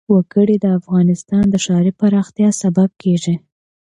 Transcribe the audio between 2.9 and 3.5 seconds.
کېږي.